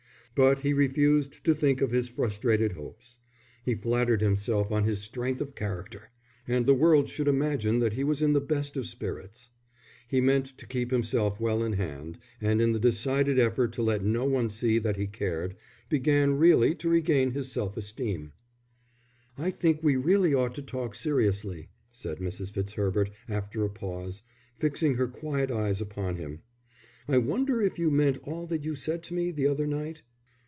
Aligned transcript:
But 0.33 0.61
he 0.61 0.71
refused 0.73 1.43
to 1.43 1.53
think 1.53 1.81
of 1.81 1.91
his 1.91 2.07
frustrated 2.07 2.71
hopes. 2.71 3.17
He 3.65 3.75
flattered 3.75 4.21
himself 4.21 4.71
on 4.71 4.85
his 4.85 5.01
strength 5.01 5.41
of 5.41 5.55
character, 5.55 6.09
and 6.47 6.65
the 6.65 6.73
world 6.73 7.09
should 7.09 7.27
imagine 7.27 7.79
that 7.79 7.93
he 7.93 8.05
was 8.05 8.21
in 8.21 8.31
the 8.31 8.39
best 8.39 8.77
of 8.77 8.85
spirits. 8.87 9.49
He 10.07 10.21
meant 10.21 10.57
to 10.57 10.65
keep 10.65 10.89
himself 10.89 11.41
well 11.41 11.61
in 11.63 11.73
hand, 11.73 12.17
and 12.39 12.61
in 12.61 12.71
the 12.71 12.79
decided 12.79 13.39
effort 13.39 13.73
to 13.73 13.81
let 13.81 14.05
no 14.05 14.23
one 14.23 14.49
see 14.49 14.79
that 14.79 14.95
he 14.95 15.05
cared, 15.05 15.57
began 15.89 16.37
really 16.37 16.75
to 16.75 16.87
regain 16.87 17.31
his 17.31 17.51
self 17.51 17.75
esteem. 17.75 18.31
"I 19.37 19.51
think 19.51 19.83
we 19.83 19.97
really 19.97 20.33
ought 20.33 20.55
to 20.55 20.61
talk 20.61 20.95
seriously," 20.95 21.67
said 21.91 22.19
Mrs. 22.19 22.51
Fitzherbert 22.51 23.11
after 23.27 23.65
a 23.65 23.69
pause, 23.69 24.23
fixing 24.57 24.95
her 24.95 25.09
quiet 25.09 25.51
eyes 25.51 25.81
upon 25.81 26.15
him. 26.15 26.39
"I 27.05 27.17
wonder 27.17 27.61
if 27.61 27.77
you 27.77 27.91
meant 27.91 28.19
all 28.25 28.47
that 28.47 28.63
you 28.63 28.75
said 28.75 29.03
to 29.03 29.13
me 29.13 29.31
the 29.31 29.47
other 29.47 29.67
night?" 29.67 30.03